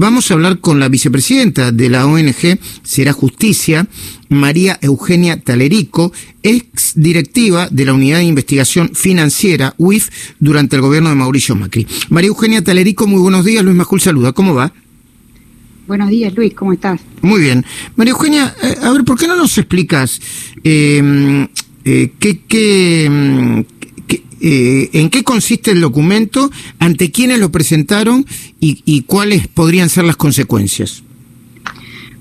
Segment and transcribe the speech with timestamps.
[0.00, 3.86] vamos a hablar con la vicepresidenta de la ONG Será Justicia,
[4.30, 6.10] María Eugenia Talerico,
[6.42, 10.08] ex directiva de la Unidad de Investigación Financiera, UIF,
[10.38, 11.86] durante el gobierno de Mauricio Macri.
[12.08, 13.62] María Eugenia Talerico, muy buenos días.
[13.62, 14.32] Luis Majul saluda.
[14.32, 14.72] ¿Cómo va?
[15.86, 16.54] Buenos días, Luis.
[16.54, 17.00] ¿Cómo estás?
[17.20, 17.66] Muy bien.
[17.96, 20.18] María Eugenia, eh, a ver, ¿por qué no nos explicas
[20.64, 21.46] eh,
[21.84, 23.66] eh, qué, qué,
[24.40, 28.26] en qué consiste el documento, ante quiénes lo presentaron
[28.60, 31.02] y cuáles podrían ser las consecuencias?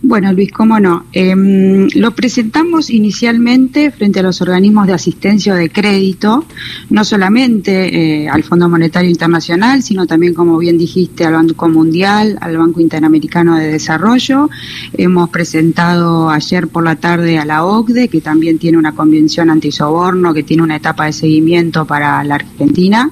[0.01, 1.03] Bueno, Luis, cómo no.
[1.11, 6.45] Em, lo presentamos inicialmente frente a los organismos de asistencia o de crédito,
[6.89, 12.37] no solamente eh, al Fondo Monetario Internacional, sino también, como bien dijiste, al Banco Mundial,
[12.39, 14.49] al Banco Interamericano de Desarrollo.
[14.93, 20.33] Hemos presentado ayer por la tarde a la OCDE, que también tiene una convención antisoborno,
[20.33, 23.11] que tiene una etapa de seguimiento para la Argentina,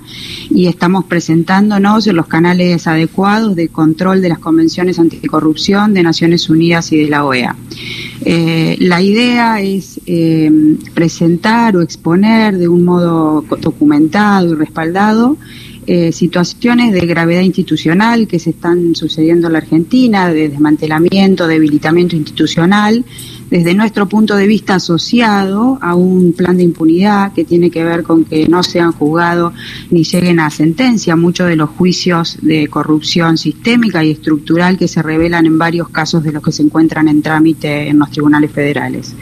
[0.50, 6.50] y estamos presentándonos en los canales adecuados de control de las convenciones anticorrupción de Naciones
[6.50, 7.56] Unidas y de la OEA.
[8.22, 10.52] Eh, la idea es eh,
[10.94, 15.38] presentar o exponer de un modo documentado y respaldado
[15.90, 22.18] eh, situaciones de gravedad institucional que se están sucediendo en la Argentina, de desmantelamiento, debilitamiento
[22.18, 23.06] institucional,
[23.50, 28.04] desde nuestro punto de vista asociado a un plan de impunidad que tiene que ver
[28.04, 29.54] con que no sean juzgados
[29.90, 35.02] ni lleguen a sentencia muchos de los juicios de corrupción sistémica y estructural que se
[35.02, 39.16] revelan en varios casos de los que se encuentran en trámite en los tribunales federales.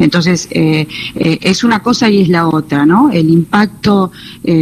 [0.00, 3.10] Entonces, eh, eh, es una cosa y es la otra, ¿no?
[3.10, 4.10] El impacto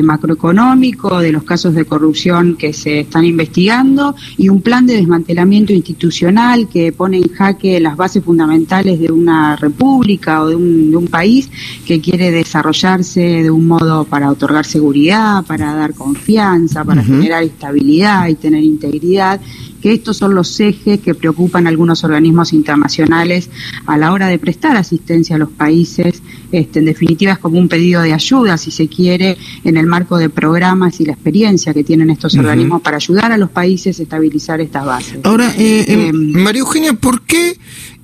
[0.03, 5.72] macroeconómico de los casos de corrupción que se están investigando y un plan de desmantelamiento
[5.72, 10.97] institucional que pone en jaque las bases fundamentales de una república o de un, de
[10.97, 11.48] un país
[11.86, 18.28] que quiere desarrollarse de un modo para otorgar seguridad, para dar confianza, para generar estabilidad
[18.28, 19.41] y tener integridad
[19.87, 23.51] que estos son los ejes que preocupan a algunos organismos internacionales
[23.87, 26.25] a la hora de prestar asistencia a los países.
[26.51, 30.19] Este, en definitiva, es como un pedido de ayuda, si se quiere, en el marco
[30.19, 34.03] de programas y la experiencia que tienen estos organismos para ayudar a los países a
[34.03, 35.21] estabilizar estas bases.
[35.22, 37.56] Ahora, eh, eh, em, María Eugenia, ¿por qué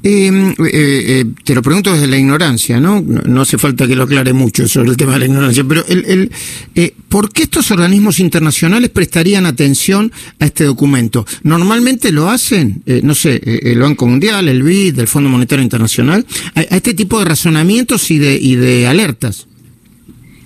[0.04, 3.00] Em, eh, eh, te lo pregunto desde la ignorancia, ¿no?
[3.00, 3.42] ¿no?
[3.42, 6.30] hace falta que lo aclare mucho sobre el tema de la ignorancia, pero el, el
[6.74, 10.10] eh, ¿por qué estos organismos internacionales prestarían atención
[10.40, 11.24] a este documento?
[11.44, 16.26] Normalmente lo hacen, eh, no sé, el Banco Mundial, el BID, el Fondo Monetario Internacional,
[16.56, 19.46] a, este tipo de razonamientos y de, y de alertas.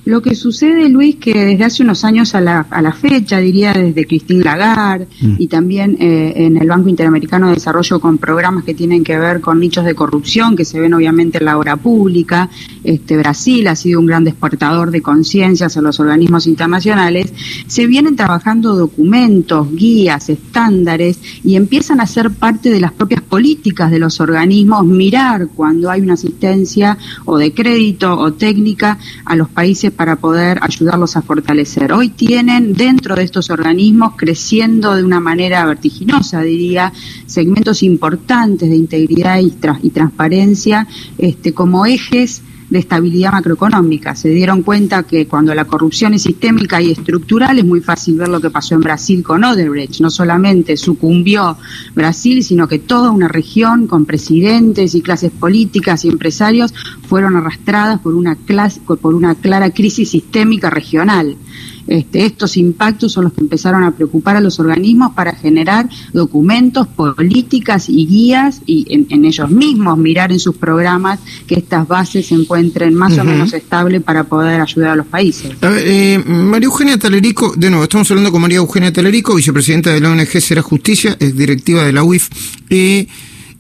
[0.06, 3.72] Lo que sucede, Luis, que desde hace unos años a la, a la fecha, diría
[3.72, 5.34] desde Christine Lagarde mm.
[5.36, 9.40] y también eh, en el Banco Interamericano de Desarrollo con programas que tienen que ver
[9.40, 12.48] con nichos de corrupción que se ven obviamente en la obra pública,
[12.84, 17.32] este, Brasil ha sido un gran despertador de conciencias a los organismos internacionales,
[17.66, 23.90] se vienen trabajando documentos, guías, estándares y empiezan a ser parte de las propias políticas
[23.90, 29.48] de los organismos, mirar cuando hay una asistencia o de crédito o técnica a los
[29.48, 31.92] países para poder ayudarlos a fortalecer.
[31.92, 36.92] Hoy tienen dentro de estos organismos, creciendo de una manera vertiginosa, diría,
[37.26, 39.52] segmentos importantes de integridad y,
[39.82, 40.86] y transparencia
[41.18, 44.16] este, como ejes de estabilidad macroeconómica.
[44.16, 48.28] Se dieron cuenta que cuando la corrupción es sistémica y estructural es muy fácil ver
[48.28, 50.00] lo que pasó en Brasil con Odebrecht.
[50.00, 51.56] No solamente sucumbió
[51.94, 56.74] Brasil, sino que toda una región con presidentes y clases políticas y empresarios
[57.08, 61.36] fueron arrastradas por una, clase, por una clara crisis sistémica regional.
[61.86, 66.86] Este, estos impactos son los que empezaron a preocupar a los organismos para generar documentos,
[66.86, 72.34] políticas y guías y en, ellos mismos mirar en sus programas que estas bases se
[72.34, 75.52] encuentren más o menos estables para poder ayudar a los países.
[75.62, 80.10] Eh, María Eugenia Talerico, de nuevo, estamos hablando con María Eugenia Talerico, vicepresidenta de la
[80.10, 82.28] ONG Será Justicia, es directiva de la UIF.
[82.70, 83.06] Eh,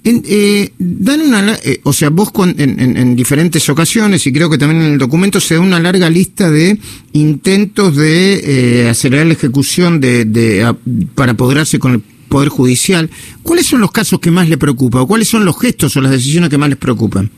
[0.08, 4.92] eh, dan una, eh, o sea, vos en, diferentes ocasiones, y creo que también en
[4.92, 6.78] el documento se da una larga lista de
[7.12, 10.74] intentos de eh, acelerar la ejecución de, de
[11.16, 13.10] para apoderarse con el Poder Judicial.
[13.42, 15.02] ¿Cuáles son los casos que más le preocupan?
[15.02, 17.30] ¿O cuáles son los gestos o las decisiones que más les preocupan?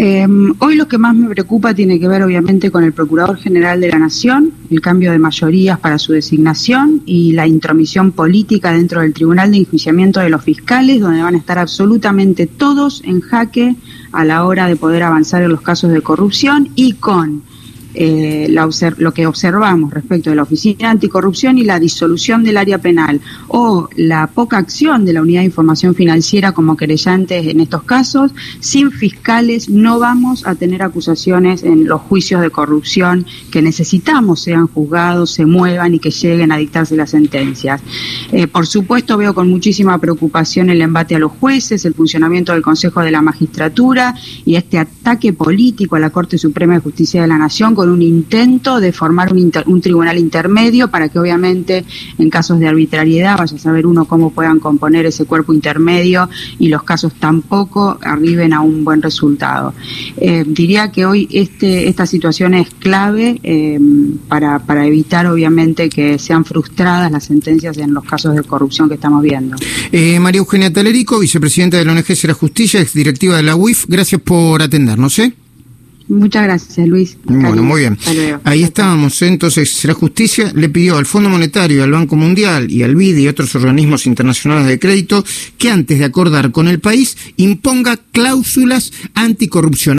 [0.00, 3.80] Em, hoy lo que más me preocupa tiene que ver obviamente con el Procurador General
[3.80, 9.00] de la Nación, el cambio de mayorías para su designación y la intromisión política dentro
[9.00, 13.74] del Tribunal de Enjuiciamiento de los Fiscales, donde van a estar absolutamente todos en jaque
[14.12, 17.42] a la hora de poder avanzar en los casos de corrupción y con
[18.00, 18.68] eh, la
[18.98, 23.88] lo que observamos respecto de la Oficina Anticorrupción y la disolución del área penal o
[23.96, 28.30] la poca acción de la Unidad de Información Financiera como querellantes en estos casos,
[28.60, 34.68] sin fiscales no vamos a tener acusaciones en los juicios de corrupción que necesitamos sean
[34.68, 37.80] juzgados, se muevan y que lleguen a dictarse las sentencias.
[38.30, 42.62] Eh, por supuesto, veo con muchísima preocupación el embate a los jueces, el funcionamiento del
[42.62, 44.14] Consejo de la Magistratura
[44.44, 48.80] y este ataque político a la Corte Suprema de Justicia de la Nación un intento
[48.80, 51.84] de formar un, un tribunal intermedio para que obviamente
[52.18, 56.68] en casos de arbitrariedad vaya a saber uno cómo puedan componer ese cuerpo intermedio y
[56.68, 59.74] los casos tampoco arriben a un buen resultado.
[60.16, 63.78] Eh, diría que hoy este, esta situación es clave eh,
[64.28, 68.94] para, para evitar obviamente que sean frustradas las sentencias en los casos de corrupción que
[68.94, 69.56] estamos viendo.
[69.92, 73.86] Eh, María Eugenia Talerico, vicepresidenta de la ONG Será Justicia, ex directiva de la UIF,
[73.88, 75.18] gracias por atendernos.
[75.18, 75.32] ¿eh?
[76.08, 77.18] Muchas gracias, Luis.
[77.24, 77.98] Bueno, muy bien.
[78.44, 79.20] Ahí estábamos.
[79.22, 83.28] Entonces, la justicia le pidió al Fondo Monetario, al Banco Mundial y al BID y
[83.28, 85.24] otros organismos internacionales de crédito
[85.58, 89.96] que antes de acordar con el país imponga cláusulas anticorrupción.